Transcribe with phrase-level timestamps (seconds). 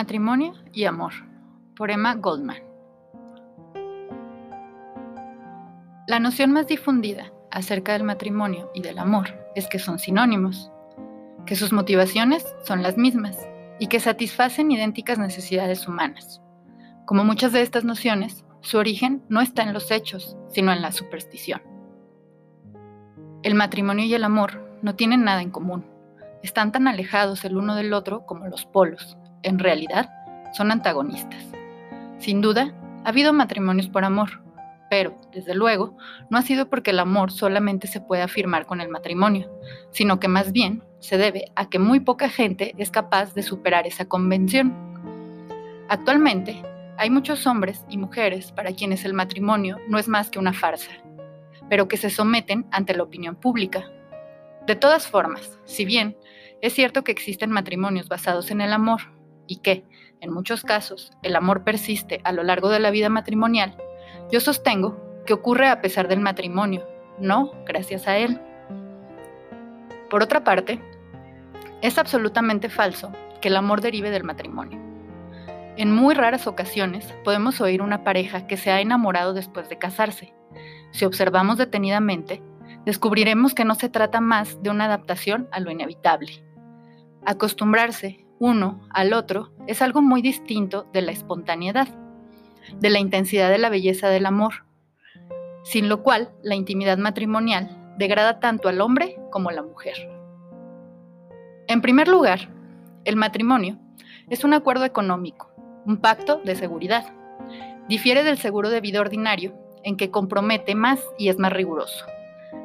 [0.00, 1.12] Matrimonio y amor,
[1.74, 2.62] por Emma Goldman.
[6.06, 9.26] La noción más difundida acerca del matrimonio y del amor
[9.56, 10.70] es que son sinónimos,
[11.46, 13.36] que sus motivaciones son las mismas
[13.80, 16.40] y que satisfacen idénticas necesidades humanas.
[17.04, 20.92] Como muchas de estas nociones, su origen no está en los hechos, sino en la
[20.92, 21.60] superstición.
[23.42, 25.84] El matrimonio y el amor no tienen nada en común.
[26.44, 30.10] Están tan alejados el uno del otro como los polos, en realidad,
[30.56, 31.44] son antagonistas.
[32.18, 32.74] Sin duda,
[33.04, 34.42] ha habido matrimonios por amor,
[34.90, 35.96] pero, desde luego,
[36.30, 39.50] no ha sido porque el amor solamente se puede afirmar con el matrimonio,
[39.90, 43.86] sino que más bien se debe a que muy poca gente es capaz de superar
[43.86, 44.74] esa convención.
[45.88, 46.62] Actualmente,
[46.96, 50.90] hay muchos hombres y mujeres para quienes el matrimonio no es más que una farsa,
[51.68, 53.90] pero que se someten ante la opinión pública.
[54.66, 56.16] De todas formas, si bien
[56.60, 59.00] es cierto que existen matrimonios basados en el amor,
[59.48, 59.84] y que,
[60.20, 63.76] en muchos casos, el amor persiste a lo largo de la vida matrimonial,
[64.30, 64.96] yo sostengo
[65.26, 66.86] que ocurre a pesar del matrimonio,
[67.18, 68.40] no gracias a él.
[70.08, 70.80] Por otra parte,
[71.82, 74.78] es absolutamente falso que el amor derive del matrimonio.
[75.76, 80.34] En muy raras ocasiones podemos oír una pareja que se ha enamorado después de casarse.
[80.90, 82.42] Si observamos detenidamente,
[82.84, 86.44] descubriremos que no se trata más de una adaptación a lo inevitable.
[87.24, 91.88] Acostumbrarse uno al otro es algo muy distinto de la espontaneidad,
[92.78, 94.64] de la intensidad de la belleza del amor,
[95.64, 99.94] sin lo cual la intimidad matrimonial degrada tanto al hombre como a la mujer.
[101.66, 102.48] En primer lugar,
[103.04, 103.78] el matrimonio
[104.30, 105.50] es un acuerdo económico,
[105.84, 107.12] un pacto de seguridad.
[107.88, 112.06] Difiere del seguro de vida ordinario en que compromete más y es más riguroso,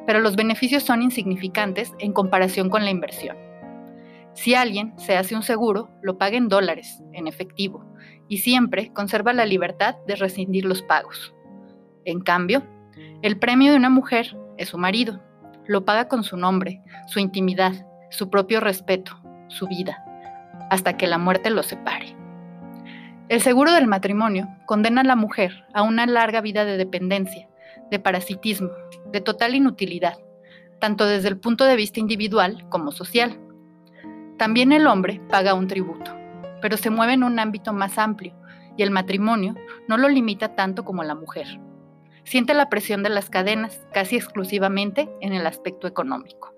[0.06, 3.43] pero los beneficios son insignificantes en comparación con la inversión.
[4.34, 7.84] Si alguien se hace un seguro, lo paga en dólares, en efectivo,
[8.28, 11.34] y siempre conserva la libertad de rescindir los pagos.
[12.04, 12.62] En cambio,
[13.22, 15.22] el premio de una mujer es su marido.
[15.66, 17.72] Lo paga con su nombre, su intimidad,
[18.10, 20.04] su propio respeto, su vida,
[20.70, 22.16] hasta que la muerte lo separe.
[23.28, 27.48] El seguro del matrimonio condena a la mujer a una larga vida de dependencia,
[27.90, 28.70] de parasitismo,
[29.12, 30.18] de total inutilidad,
[30.80, 33.40] tanto desde el punto de vista individual como social.
[34.38, 36.12] También el hombre paga un tributo,
[36.60, 38.34] pero se mueve en un ámbito más amplio
[38.76, 39.54] y el matrimonio
[39.86, 41.60] no lo limita tanto como la mujer.
[42.24, 46.52] Siente la presión de las cadenas casi exclusivamente en el aspecto económico.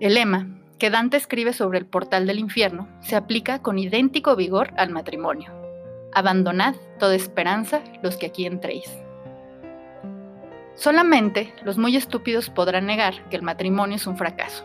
[0.00, 0.46] El lema
[0.78, 5.52] que Dante escribe sobre el portal del infierno se aplica con idéntico vigor al matrimonio.
[6.12, 8.90] Abandonad toda esperanza los que aquí entréis.
[10.74, 14.64] Solamente los muy estúpidos podrán negar que el matrimonio es un fracaso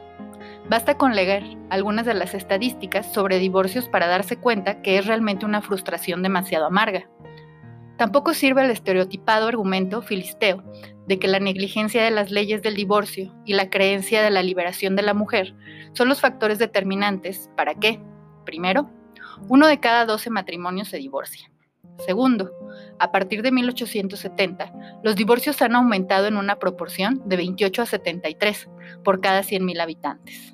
[0.70, 5.46] Basta con leer algunas de las estadísticas sobre divorcios para darse cuenta que es realmente
[5.46, 7.10] una frustración demasiado amarga.
[7.98, 10.64] Tampoco sirve el estereotipado argumento filisteo
[11.06, 14.96] de que la negligencia de las leyes del divorcio y la creencia de la liberación
[14.96, 15.54] de la mujer
[15.92, 18.00] son los factores determinantes para que,
[18.46, 18.90] primero,
[19.50, 21.52] uno de cada 12 matrimonios se divorcia.
[22.00, 22.52] Segundo,
[23.00, 28.70] a partir de 1870, los divorcios han aumentado en una proporción de 28 a 73
[29.04, 30.54] por cada 100.000 habitantes.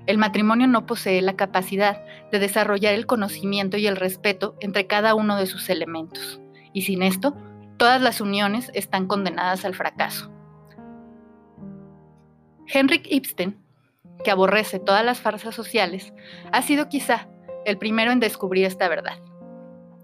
[0.07, 5.15] el matrimonio no posee la capacidad de desarrollar el conocimiento y el respeto entre cada
[5.15, 6.41] uno de sus elementos,
[6.73, 7.37] y sin esto,
[7.77, 10.31] todas las uniones están condenadas al fracaso.
[12.67, 13.57] Henrik Ibsen
[14.23, 16.13] que aborrece todas las farsas sociales,
[16.53, 17.29] ha sido quizá
[17.65, 19.19] el primero en descubrir esta verdad.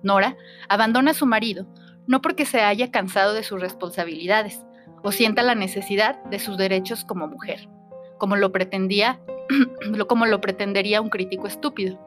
[0.03, 0.37] Nora
[0.69, 1.67] abandona a su marido
[2.07, 4.61] no porque se haya cansado de sus responsabilidades
[5.03, 7.69] o sienta la necesidad de sus derechos como mujer,
[8.19, 9.21] como lo pretendía,
[10.09, 11.99] como lo pretendería un crítico estúpido,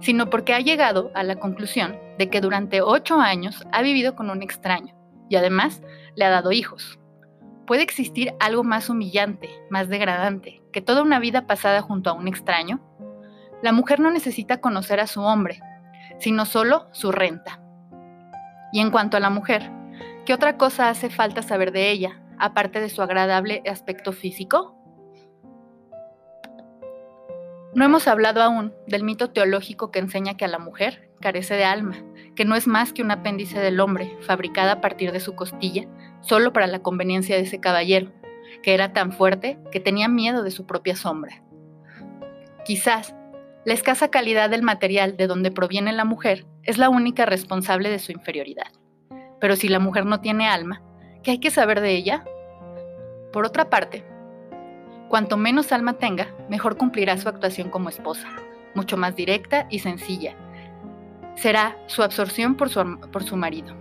[0.00, 4.30] sino porque ha llegado a la conclusión de que durante ocho años ha vivido con
[4.30, 4.94] un extraño
[5.28, 5.82] y además
[6.14, 6.98] le ha dado hijos.
[7.66, 12.28] ¿Puede existir algo más humillante, más degradante, que toda una vida pasada junto a un
[12.28, 12.80] extraño?
[13.62, 15.60] La mujer no necesita conocer a su hombre,
[16.18, 17.60] sino solo su renta.
[18.72, 19.70] Y en cuanto a la mujer,
[20.26, 24.83] ¿qué otra cosa hace falta saber de ella, aparte de su agradable aspecto físico?
[27.74, 31.64] No hemos hablado aún del mito teológico que enseña que a la mujer carece de
[31.64, 31.96] alma,
[32.36, 35.88] que no es más que un apéndice del hombre, fabricada a partir de su costilla,
[36.20, 38.12] solo para la conveniencia de ese caballero,
[38.62, 41.42] que era tan fuerte que tenía miedo de su propia sombra.
[42.64, 43.12] Quizás
[43.64, 47.98] la escasa calidad del material de donde proviene la mujer es la única responsable de
[47.98, 48.70] su inferioridad.
[49.40, 50.80] Pero si la mujer no tiene alma,
[51.24, 52.24] ¿qué hay que saber de ella?
[53.32, 54.04] Por otra parte,
[55.08, 58.28] cuanto menos alma tenga, mejor cumplirá su actuación como esposa,
[58.74, 60.34] mucho más directa y sencilla.
[61.36, 63.74] Será su absorción por su, por su marido.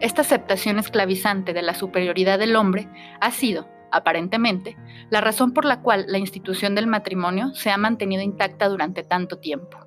[0.00, 2.88] Esta aceptación esclavizante de la superioridad del hombre
[3.20, 4.76] ha sido, aparentemente,
[5.10, 9.38] la razón por la cual la institución del matrimonio se ha mantenido intacta durante tanto
[9.38, 9.78] tiempo.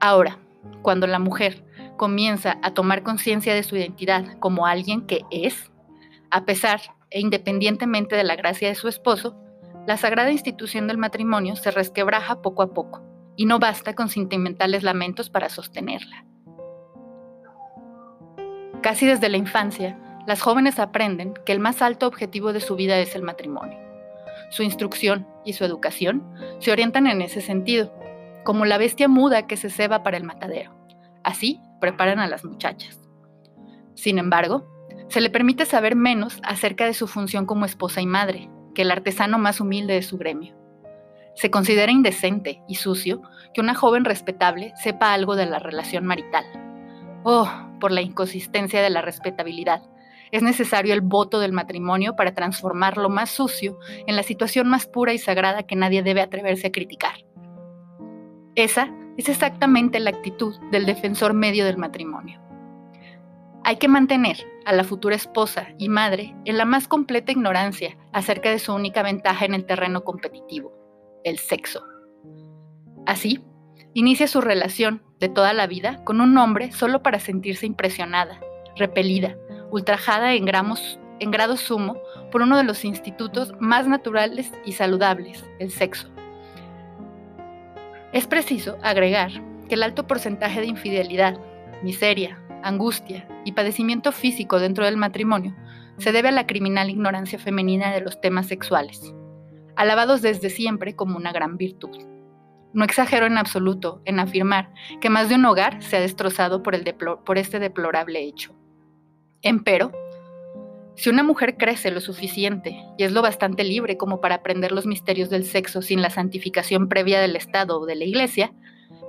[0.00, 0.38] Ahora,
[0.82, 1.64] cuando la mujer
[1.96, 5.72] comienza a tomar conciencia de su identidad como alguien que es,
[6.30, 6.80] a pesar
[7.10, 9.36] e independientemente de la gracia de su esposo,
[9.86, 13.02] la sagrada institución del matrimonio se resquebraja poco a poco,
[13.36, 16.24] y no basta con sentimentales lamentos para sostenerla.
[18.82, 22.98] Casi desde la infancia, las jóvenes aprenden que el más alto objetivo de su vida
[22.98, 23.78] es el matrimonio.
[24.50, 26.24] Su instrucción y su educación
[26.58, 27.92] se orientan en ese sentido,
[28.44, 30.72] como la bestia muda que se ceba para el matadero.
[31.22, 33.00] Así preparan a las muchachas.
[33.94, 34.66] Sin embargo,
[35.08, 38.90] se le permite saber menos acerca de su función como esposa y madre que el
[38.90, 40.56] artesano más humilde de su gremio.
[41.34, 43.22] Se considera indecente y sucio
[43.54, 46.44] que una joven respetable sepa algo de la relación marital.
[47.24, 47.48] Oh,
[47.80, 49.82] por la inconsistencia de la respetabilidad,
[50.32, 54.86] es necesario el voto del matrimonio para transformar lo más sucio en la situación más
[54.86, 57.14] pura y sagrada que nadie debe atreverse a criticar.
[58.54, 62.45] Esa es exactamente la actitud del defensor medio del matrimonio.
[63.68, 68.48] Hay que mantener a la futura esposa y madre en la más completa ignorancia acerca
[68.48, 70.72] de su única ventaja en el terreno competitivo,
[71.24, 71.82] el sexo.
[73.06, 73.40] Así,
[73.92, 78.38] inicia su relación de toda la vida con un hombre solo para sentirse impresionada,
[78.76, 79.36] repelida,
[79.72, 81.96] ultrajada en, gramos, en grado sumo
[82.30, 86.08] por uno de los institutos más naturales y saludables, el sexo.
[88.12, 89.32] Es preciso agregar
[89.68, 91.36] que el alto porcentaje de infidelidad,
[91.82, 95.54] miseria, angustia y padecimiento físico dentro del matrimonio
[95.98, 99.14] se debe a la criminal ignorancia femenina de los temas sexuales,
[99.76, 101.96] alabados desde siempre como una gran virtud.
[102.72, 104.70] No exagero en absoluto en afirmar
[105.00, 106.84] que más de un hogar se ha destrozado por, el
[107.24, 108.54] por este deplorable hecho.
[109.40, 109.92] Empero,
[110.96, 114.86] si una mujer crece lo suficiente y es lo bastante libre como para aprender los
[114.86, 118.52] misterios del sexo sin la santificación previa del Estado o de la Iglesia,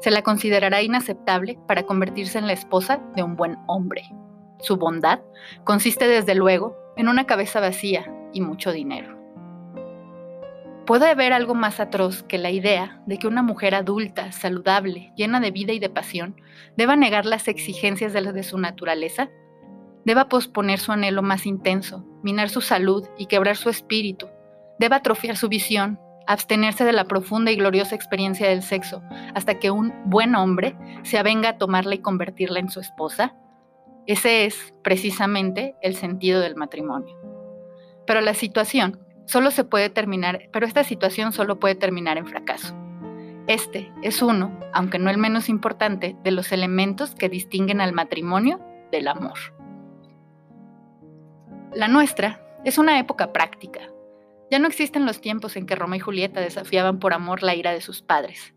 [0.01, 4.03] se la considerará inaceptable para convertirse en la esposa de un buen hombre.
[4.60, 5.19] Su bondad
[5.63, 9.15] consiste desde luego en una cabeza vacía y mucho dinero.
[10.86, 15.39] ¿Puede haber algo más atroz que la idea de que una mujer adulta, saludable, llena
[15.39, 16.39] de vida y de pasión,
[16.77, 19.29] deba negar las exigencias de, de su naturaleza?
[20.07, 24.29] deba posponer su anhelo más intenso, minar su salud y quebrar su espíritu,
[24.79, 29.01] deba atrofiar su visión, abstenerse de la profunda y gloriosa experiencia del sexo
[29.34, 33.36] hasta que un buen hombre se avenga a tomarla y convertirla en su esposa?
[34.05, 37.17] Ese es, precisamente, el sentido del matrimonio.
[38.05, 42.74] Pero la situación solo se puede terminar, pero esta situación solo puede terminar en fracaso.
[43.48, 48.60] Este es uno, aunque no el menos importante, de los elementos que distinguen al matrimonio
[48.91, 49.38] del amor.
[51.74, 53.81] La nuestra es una época práctica.
[54.50, 57.72] Ya no existen los tiempos en que Roma y Julieta desafiaban por amor la ira
[57.72, 58.54] de sus padres,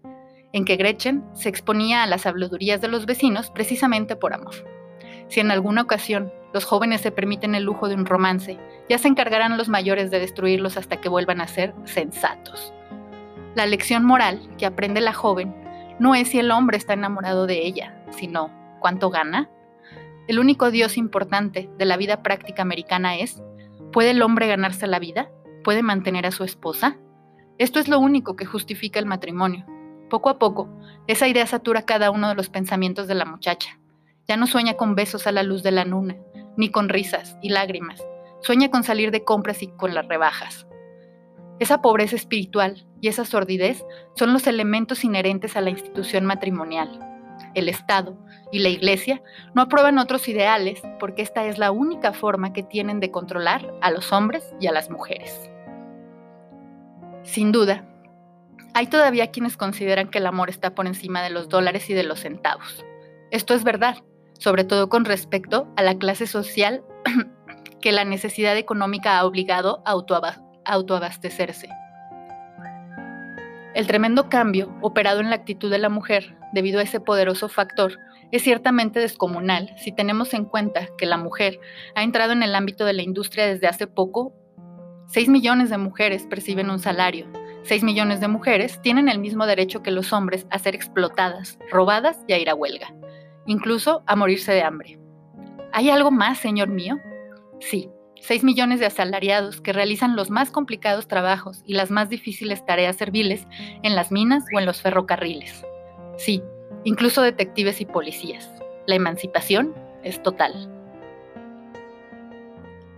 [0.52, 4.54] en que Gretchen se exponía a las habladurías de los vecinos precisamente por amor.
[5.28, 9.08] Si en alguna ocasión los jóvenes se permiten el lujo de un romance, ya se
[9.08, 12.72] encargarán los mayores de destruirlos hasta que vuelvan a ser sensatos.
[13.54, 15.54] La lección moral que aprende la joven
[15.98, 19.48] no es si el hombre está enamorado de ella, sino cuánto gana
[20.30, 23.42] el único Dios importante de la vida práctica americana es,
[23.92, 25.28] ¿puede el hombre ganarse la vida?
[25.64, 26.96] ¿Puede mantener a su esposa?
[27.58, 29.66] Esto es lo único que justifica el matrimonio.
[30.08, 30.68] Poco a poco,
[31.06, 33.78] esa idea satura cada uno de los pensamientos de la muchacha.
[34.26, 36.16] Ya no sueña con besos a la luz de la luna,
[36.56, 38.02] ni con risas y lágrimas.
[38.40, 40.66] Sueña con salir de compras y con las rebajas.
[41.58, 43.84] Esa pobreza espiritual y esa sordidez
[44.16, 46.98] son los elementos inherentes a la institución matrimonial.
[47.54, 48.16] El Estado
[48.50, 49.22] y la Iglesia
[49.54, 53.90] no aprueban otros ideales porque esta es la única forma que tienen de controlar a
[53.90, 55.49] los hombres y a las mujeres.
[57.22, 57.84] Sin duda,
[58.74, 62.02] hay todavía quienes consideran que el amor está por encima de los dólares y de
[62.02, 62.84] los centavos.
[63.30, 63.96] Esto es verdad,
[64.38, 66.82] sobre todo con respecto a la clase social
[67.80, 69.92] que la necesidad económica ha obligado a
[70.64, 71.68] autoabastecerse.
[73.74, 77.98] El tremendo cambio operado en la actitud de la mujer debido a ese poderoso factor
[78.32, 81.60] es ciertamente descomunal si tenemos en cuenta que la mujer
[81.94, 84.34] ha entrado en el ámbito de la industria desde hace poco
[85.10, 87.26] 6 millones de mujeres perciben un salario.
[87.64, 92.20] 6 millones de mujeres tienen el mismo derecho que los hombres a ser explotadas, robadas
[92.28, 92.94] y a ir a huelga,
[93.44, 95.00] incluso a morirse de hambre.
[95.72, 97.00] ¿Hay algo más, señor mío?
[97.58, 97.90] Sí,
[98.20, 102.94] 6 millones de asalariados que realizan los más complicados trabajos y las más difíciles tareas
[102.94, 103.48] serviles
[103.82, 105.66] en las minas o en los ferrocarriles.
[106.18, 106.40] Sí,
[106.84, 108.48] incluso detectives y policías.
[108.86, 109.74] La emancipación
[110.04, 110.70] es total.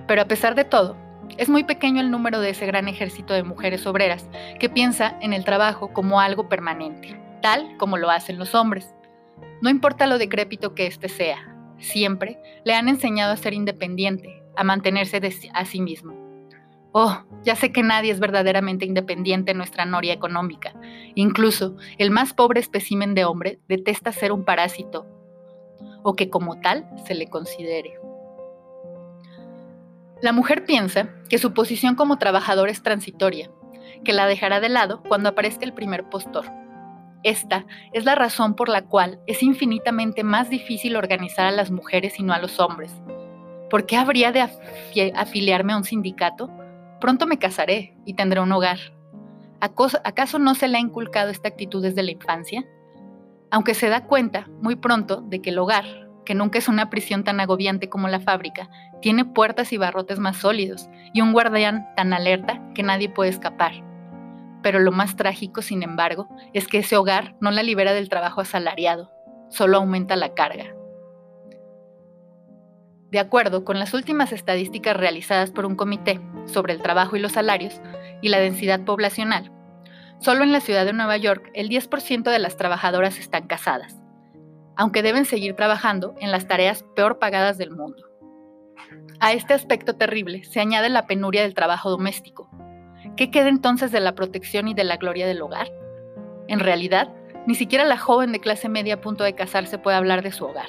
[0.07, 0.95] Pero a pesar de todo,
[1.39, 5.33] es muy pequeño el número de ese gran ejército de mujeres obreras que piensa en
[5.33, 8.95] el trabajo como algo permanente, tal como lo hacen los hombres.
[9.61, 14.65] No importa lo decrépito que éste sea, siempre le han enseñado a ser independiente, a
[14.65, 15.21] mantenerse
[15.53, 16.23] a sí mismo.
[16.93, 20.75] Oh, ya sé que nadie es verdaderamente independiente en nuestra noria económica.
[21.15, 25.07] Incluso el más pobre espécimen de hombre detesta ser un parásito
[26.03, 27.99] o que como tal se le considere.
[30.23, 33.51] La mujer piensa que su posición como trabajador es transitoria,
[34.05, 36.47] que la dejará de lado cuando aparezca el primer postor.
[37.25, 42.21] Esta es la razón por la cual es infinitamente más difícil organizar a las mujeres
[42.21, 42.93] y no a los hombres.
[43.69, 44.49] ¿Por qué habría de
[45.17, 46.49] afiliarme a un sindicato?
[47.01, 48.79] Pronto me casaré y tendré un hogar.
[49.61, 52.65] ¿Acaso no se le ha inculcado esta actitud desde la infancia?
[53.51, 57.25] Aunque se da cuenta muy pronto de que el hogar, que nunca es una prisión
[57.25, 58.69] tan agobiante como la fábrica,
[59.01, 63.73] tiene puertas y barrotes más sólidos y un guardián tan alerta que nadie puede escapar.
[64.63, 68.41] Pero lo más trágico, sin embargo, es que ese hogar no la libera del trabajo
[68.41, 69.11] asalariado,
[69.49, 70.75] solo aumenta la carga.
[73.11, 77.33] De acuerdo con las últimas estadísticas realizadas por un comité sobre el trabajo y los
[77.33, 77.81] salarios
[78.23, 79.53] y la densidad poblacional,
[80.21, 84.02] solo en la ciudad de Nueva York el 10% de las trabajadoras están casadas,
[84.83, 88.03] aunque deben seguir trabajando en las tareas peor pagadas del mundo.
[89.21, 92.51] A este aspecto terrible se añade la penuria del trabajo doméstico.
[93.17, 95.69] ¿Qué queda entonces de la protección y de la gloria del hogar?
[96.49, 97.15] En realidad,
[97.47, 100.47] ni siquiera la joven de clase media a punto de casarse puede hablar de su
[100.47, 100.67] hogar,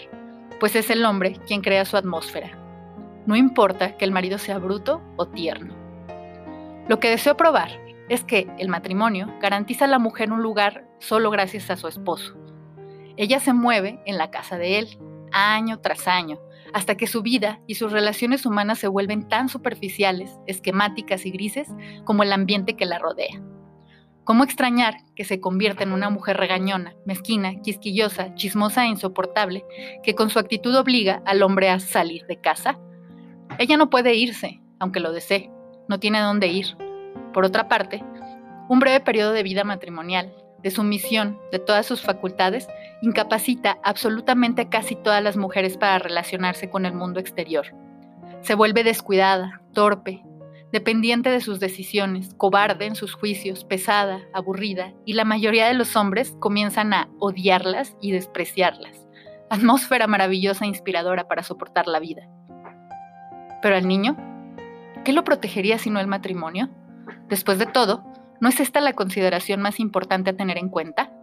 [0.59, 2.51] pues es el hombre quien crea su atmósfera.
[3.25, 5.73] No importa que el marido sea bruto o tierno.
[6.87, 7.71] Lo que deseo probar
[8.09, 12.42] es que el matrimonio garantiza a la mujer un lugar solo gracias a su esposo.
[13.17, 14.97] Ella se mueve en la casa de él,
[15.31, 16.39] año tras año,
[16.73, 21.67] hasta que su vida y sus relaciones humanas se vuelven tan superficiales, esquemáticas y grises
[22.05, 23.41] como el ambiente que la rodea.
[24.23, 29.65] ¿Cómo extrañar que se convierta en una mujer regañona, mezquina, quisquillosa, chismosa e insoportable,
[30.01, 32.79] que con su actitud obliga al hombre a salir de casa?
[33.59, 35.51] Ella no puede irse, aunque lo desee,
[35.89, 36.77] no tiene dónde ir.
[37.33, 38.01] Por otra parte,
[38.69, 42.67] un breve periodo de vida matrimonial, de sumisión de todas sus facultades,
[43.01, 47.67] incapacita absolutamente a casi todas las mujeres para relacionarse con el mundo exterior.
[48.41, 50.23] Se vuelve descuidada, torpe,
[50.71, 55.95] dependiente de sus decisiones, cobarde en sus juicios, pesada, aburrida, y la mayoría de los
[55.95, 59.07] hombres comienzan a odiarlas y despreciarlas.
[59.51, 62.27] Atmósfera maravillosa e inspiradora para soportar la vida.
[63.61, 64.17] Pero al niño,
[65.05, 66.69] ¿qué lo protegería sino el matrimonio?
[67.29, 68.03] Después de todo,
[68.43, 71.13] ¿no es esta la consideración más importante a tener en cuenta?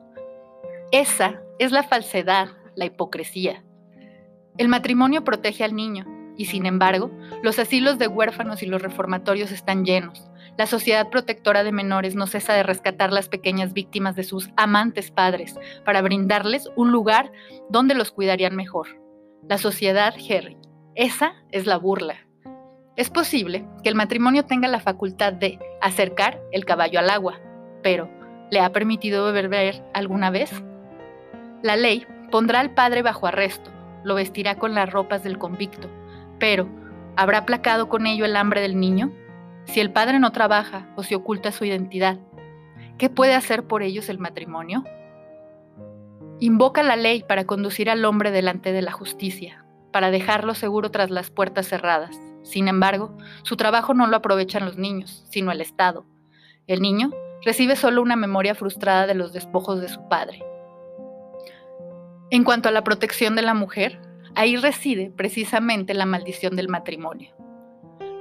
[0.90, 3.62] Esa es la falsedad, la hipocresía.
[4.56, 6.06] El matrimonio protege al niño
[6.38, 7.10] y sin embargo,
[7.42, 10.30] los asilos de huérfanos y los reformatorios están llenos.
[10.56, 15.10] La sociedad protectora de menores no cesa de rescatar las pequeñas víctimas de sus amantes
[15.10, 17.32] padres para brindarles un lugar
[17.68, 18.98] donde los cuidarían mejor.
[19.46, 20.56] La sociedad, Harry,
[20.94, 22.29] esa es la burla.
[23.00, 27.40] Es posible que el matrimonio tenga la facultad de acercar el caballo al agua,
[27.82, 28.10] pero
[28.50, 30.52] ¿le ha permitido beber alguna vez?
[31.62, 33.70] La ley pondrá al padre bajo arresto,
[34.04, 35.88] lo vestirá con las ropas del convicto,
[36.38, 36.68] pero
[37.16, 39.10] ¿habrá aplacado con ello el hambre del niño?
[39.64, 42.18] Si el padre no trabaja o se oculta su identidad,
[42.98, 44.84] ¿qué puede hacer por ellos el matrimonio?
[46.38, 51.08] Invoca la ley para conducir al hombre delante de la justicia, para dejarlo seguro tras
[51.08, 52.14] las puertas cerradas.
[52.42, 56.04] Sin embargo, su trabajo no lo aprovechan los niños, sino el Estado.
[56.66, 57.10] El niño
[57.44, 60.42] recibe solo una memoria frustrada de los despojos de su padre.
[62.30, 64.00] En cuanto a la protección de la mujer,
[64.34, 67.34] ahí reside precisamente la maldición del matrimonio.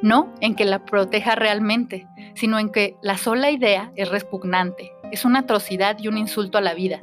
[0.01, 5.25] No en que la proteja realmente, sino en que la sola idea es repugnante, es
[5.25, 7.01] una atrocidad y un insulto a la vida.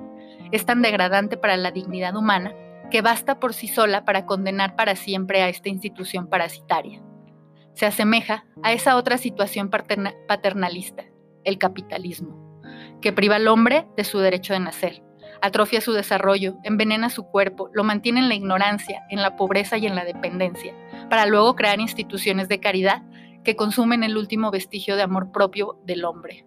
[0.50, 2.54] Es tan degradante para la dignidad humana
[2.90, 7.02] que basta por sí sola para condenar para siempre a esta institución parasitaria.
[7.76, 11.04] Se asemeja a esa otra situación paternalista,
[11.44, 12.62] el capitalismo,
[13.02, 15.02] que priva al hombre de su derecho de nacer,
[15.42, 19.86] atrofia su desarrollo, envenena su cuerpo, lo mantiene en la ignorancia, en la pobreza y
[19.86, 20.74] en la dependencia,
[21.10, 23.02] para luego crear instituciones de caridad
[23.44, 26.46] que consumen el último vestigio de amor propio del hombre.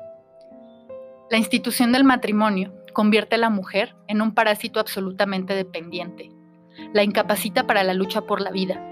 [1.29, 6.31] La institución del matrimonio convierte a la mujer en un parásito absolutamente dependiente,
[6.91, 8.83] la incapacita para la lucha por la vida,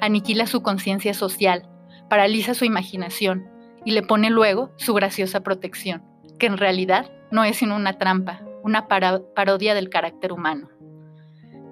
[0.00, 1.68] aniquila su conciencia social,
[2.08, 3.48] paraliza su imaginación
[3.84, 6.02] y le pone luego su graciosa protección,
[6.38, 10.68] que en realidad no es sino una trampa, una parodia del carácter humano.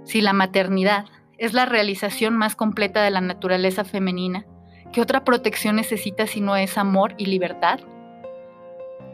[0.05, 1.07] Si la maternidad
[1.39, 4.47] es la realización más completa de la naturaleza femenina,
[4.93, 7.81] ¿qué otra protección necesita si no es amor y libertad?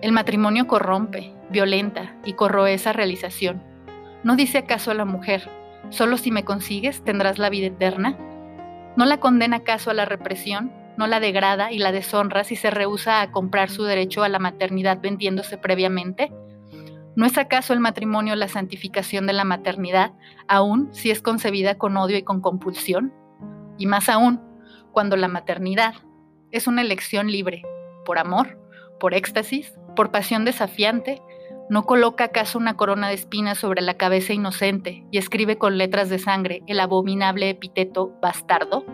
[0.01, 3.63] El matrimonio corrompe, violenta y corroe esa realización.
[4.25, 5.49] ¿No dice acaso a la mujer,
[5.91, 8.17] solo si me consigues tendrás la vida eterna?
[8.97, 10.73] ¿No la condena acaso a la represión?
[10.99, 14.40] ¿No la degrada y la deshonra si se rehúsa a comprar su derecho a la
[14.40, 16.33] maternidad vendiéndose previamente?
[17.14, 20.11] ¿No es acaso el matrimonio la santificación de la maternidad,
[20.49, 23.14] aun si es concebida con odio y con compulsión?
[23.78, 24.40] Y más aún,
[24.90, 25.95] cuando la maternidad
[26.50, 27.63] es una elección libre,
[28.04, 28.58] por amor,
[28.99, 31.23] por éxtasis, por pasión desafiante,
[31.71, 36.08] ¿no coloca acaso una corona de espinas sobre la cabeza inocente y escribe con letras
[36.08, 38.84] de sangre el abominable epíteto bastardo?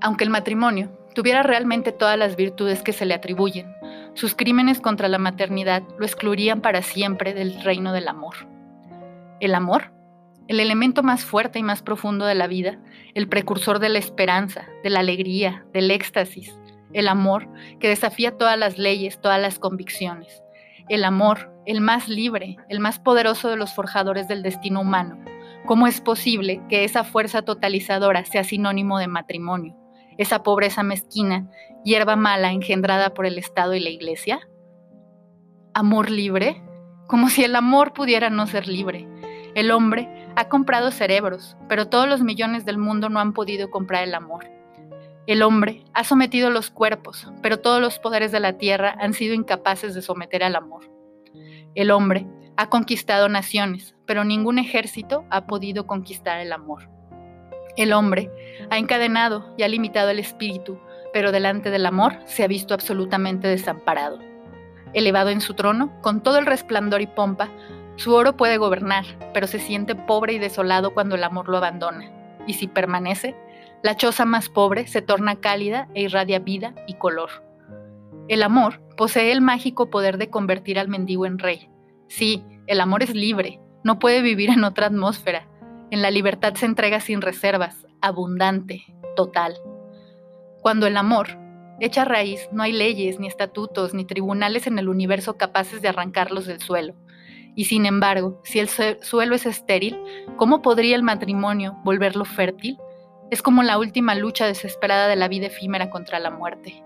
[0.00, 3.74] Aunque el matrimonio tuviera realmente todas las virtudes que se le atribuyen,
[4.14, 8.34] sus crímenes contra la maternidad lo excluirían para siempre del reino del amor.
[9.40, 9.92] El amor,
[10.46, 12.78] el elemento más fuerte y más profundo de la vida,
[13.14, 16.56] el precursor de la esperanza, de la alegría, del éxtasis,
[16.92, 17.48] el amor
[17.80, 20.42] que desafía todas las leyes, todas las convicciones,
[20.88, 25.18] el amor, el más libre, el más poderoso de los forjadores del destino humano.
[25.66, 29.74] ¿Cómo es posible que esa fuerza totalizadora sea sinónimo de matrimonio?
[30.18, 31.50] Esa pobreza mezquina,
[31.84, 34.40] hierba mala engendrada por el Estado y la Iglesia?
[35.74, 36.62] ¿Amor libre?
[37.06, 39.08] Como si el amor pudiera no ser libre.
[39.54, 44.02] El hombre ha comprado cerebros, pero todos los millones del mundo no han podido comprar
[44.04, 44.50] el amor.
[45.26, 49.34] El hombre ha sometido los cuerpos, pero todos los poderes de la tierra han sido
[49.34, 50.90] incapaces de someter al amor.
[51.74, 56.93] El hombre ha conquistado naciones, pero ningún ejército ha podido conquistar el amor.
[57.76, 58.30] El hombre
[58.70, 60.78] ha encadenado y ha limitado el espíritu,
[61.12, 64.20] pero delante del amor se ha visto absolutamente desamparado.
[64.92, 67.50] Elevado en su trono, con todo el resplandor y pompa,
[67.96, 72.10] su oro puede gobernar, pero se siente pobre y desolado cuando el amor lo abandona.
[72.46, 73.34] Y si permanece,
[73.82, 77.30] la choza más pobre se torna cálida e irradia vida y color.
[78.28, 81.68] El amor posee el mágico poder de convertir al mendigo en rey.
[82.08, 85.46] Sí, el amor es libre, no puede vivir en otra atmósfera,
[85.90, 88.84] en la libertad se entrega sin reservas, abundante,
[89.16, 89.56] total.
[90.60, 91.38] Cuando el amor
[91.80, 96.46] echa raíz, no hay leyes, ni estatutos, ni tribunales en el universo capaces de arrancarlos
[96.46, 96.94] del suelo.
[97.54, 99.98] Y sin embargo, si el suelo es estéril,
[100.36, 102.78] ¿cómo podría el matrimonio volverlo fértil?
[103.30, 106.82] Es como la última lucha desesperada de la vida efímera contra la muerte.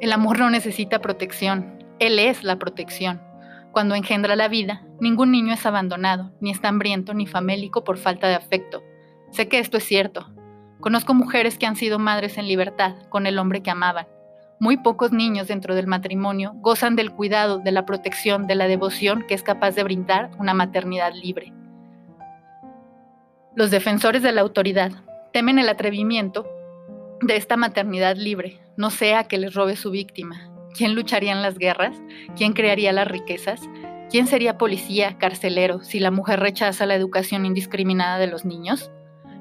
[0.00, 3.29] El amor no necesita protección, Él es la protección.
[3.72, 8.26] Cuando engendra la vida, ningún niño es abandonado, ni está hambriento ni famélico por falta
[8.26, 8.82] de afecto.
[9.30, 10.28] Sé que esto es cierto.
[10.80, 14.08] Conozco mujeres que han sido madres en libertad, con el hombre que amaban.
[14.58, 19.24] Muy pocos niños dentro del matrimonio gozan del cuidado, de la protección, de la devoción
[19.26, 21.52] que es capaz de brindar una maternidad libre.
[23.54, 24.92] Los defensores de la autoridad
[25.32, 26.46] temen el atrevimiento
[27.22, 31.58] de esta maternidad libre, no sea que les robe su víctima, ¿Quién lucharía en las
[31.58, 32.00] guerras?
[32.36, 33.60] ¿Quién crearía las riquezas?
[34.08, 38.90] ¿Quién sería policía, carcelero, si la mujer rechaza la educación indiscriminada de los niños?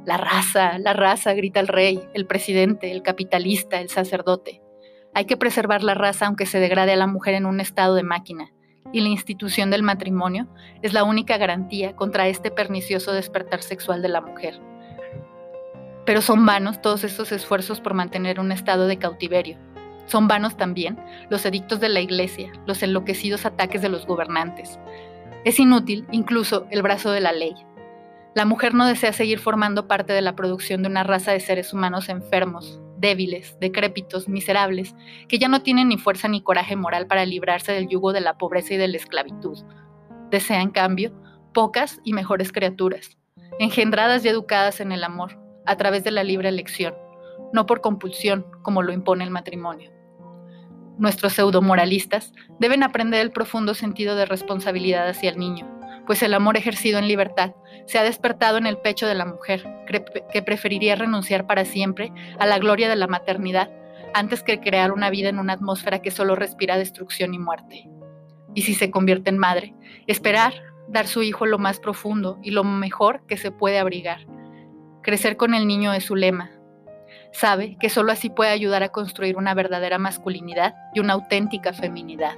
[0.06, 4.62] La raza, la raza, grita el rey, el presidente, el capitalista, el sacerdote.
[5.14, 8.04] Hay que preservar la raza aunque se degrade a la mujer en un estado de
[8.04, 8.52] máquina,
[8.92, 10.48] y la institución del matrimonio
[10.82, 14.60] es la única garantía contra este pernicioso despertar sexual de la mujer.
[16.06, 19.60] Pero son vanos todos estos esfuerzos por mantener un estado de cautiverio
[20.10, 20.98] Son vanos también
[21.30, 24.80] los edictos de la Iglesia, los enloquecidos ataques de los gobernantes.
[25.46, 27.54] Es inútil incluso el brazo de la ley.
[28.34, 31.74] La mujer no desea seguir formando parte de la producción de una raza de seres
[31.74, 34.96] humanos enfermos, débiles, decrépitos, miserables,
[35.28, 38.36] que ya no tienen ni fuerza ni coraje moral para librarse del yugo de la
[38.36, 39.60] pobreza y de la esclavitud.
[40.32, 41.14] Desea, en cambio,
[41.54, 43.16] pocas y mejores criaturas,
[43.60, 46.96] engendradas y educadas en el amor, a través de la libre elección,
[47.54, 49.99] no por compulsión, como lo impone el matrimonio.
[51.00, 55.66] Nuestros pseudomoralistas deben aprender el profundo sentido de responsabilidad hacia el niño,
[56.06, 57.54] pues el amor ejercido en libertad
[57.86, 62.46] se ha despertado en el pecho de la mujer, que preferiría renunciar para siempre a
[62.46, 63.72] la gloria de la maternidad
[64.14, 67.90] antes que crear una vida en una atmósfera que solo respira destrucción y muerte.
[68.54, 69.74] Y si se convierte en madre,
[70.06, 70.54] esperar
[70.90, 74.26] dar su hijo lo más profundo y lo mejor que se puede abrigar.
[75.02, 76.52] Crecer con el niño es su lema,
[77.32, 82.34] Sabe que solo así puede ayudar a construir una verdadera masculinidad y una auténtica feminidad.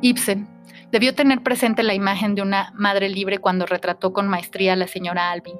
[0.00, 0.48] Ibsen
[0.90, 4.86] debió tener presente la imagen de una madre libre cuando retrató con maestría a la
[4.86, 5.58] señora Alvin.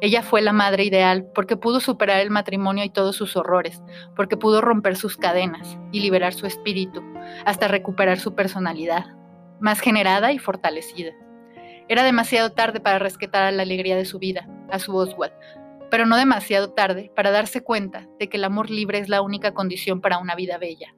[0.00, 3.82] Ella fue la madre ideal porque pudo superar el matrimonio y todos sus horrores,
[4.14, 7.02] porque pudo romper sus cadenas y liberar su espíritu,
[7.44, 9.06] hasta recuperar su personalidad,
[9.60, 11.12] más generada y fortalecida.
[11.88, 15.32] Era demasiado tarde para rescatar la alegría de su vida, a su Oswald,
[15.90, 19.54] pero no demasiado tarde para darse cuenta de que el amor libre es la única
[19.54, 20.94] condición para una vida bella.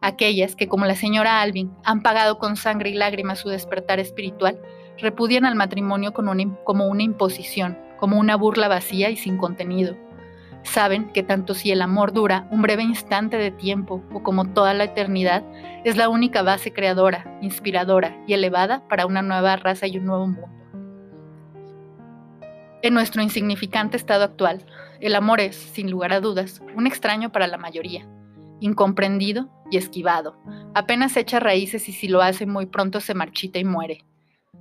[0.00, 4.60] Aquellas que, como la señora Alvin, han pagado con sangre y lágrimas su despertar espiritual,
[4.98, 9.96] repudian al matrimonio como una imposición, como una burla vacía y sin contenido.
[10.64, 14.74] Saben que tanto si el amor dura un breve instante de tiempo o como toda
[14.74, 15.44] la eternidad,
[15.84, 20.26] es la única base creadora, inspiradora y elevada para una nueva raza y un nuevo
[20.26, 20.61] mundo.
[22.82, 24.66] En nuestro insignificante estado actual,
[24.98, 28.08] el amor es, sin lugar a dudas, un extraño para la mayoría,
[28.58, 30.36] incomprendido y esquivado.
[30.74, 34.04] Apenas echa raíces y si lo hace muy pronto se marchita y muere.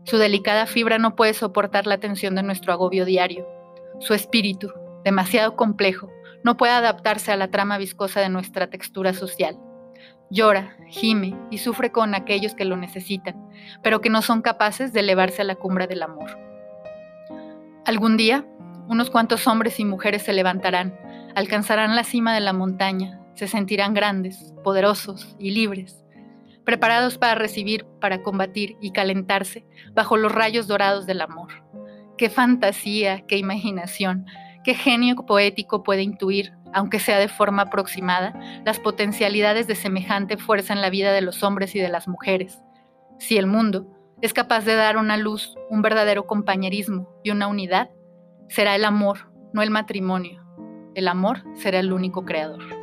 [0.04, 3.48] Su delicada fibra no puede soportar la tensión de nuestro agobio diario.
[4.00, 4.72] Su espíritu,
[5.04, 6.12] demasiado complejo,
[6.44, 9.58] no puede adaptarse a la trama viscosa de nuestra textura social.
[10.30, 13.50] Llora, gime y sufre con aquellos que lo necesitan,
[13.82, 16.51] pero que no son capaces de elevarse a la cumbre del amor.
[17.92, 18.46] Algún día,
[18.88, 20.98] unos cuantos hombres y mujeres se levantarán,
[21.36, 26.06] alcanzarán la cima de la montaña, se sentirán grandes, poderosos y libres,
[26.64, 31.66] preparados para recibir, para combatir y calentarse bajo los rayos dorados del amor.
[32.18, 34.26] Qué fantasía, qué imaginación,
[34.64, 40.72] qué genio poético puede intuir, aunque sea de forma aproximada, las potencialidades de semejante fuerza
[40.72, 42.58] en la vida de los hombres y de las mujeres.
[43.20, 43.86] Si el mundo,
[44.22, 47.90] es capaz de dar una luz, un verdadero compañerismo y una unidad,
[48.50, 50.44] será el amor, no el matrimonio.
[50.94, 52.81] El amor será el único creador.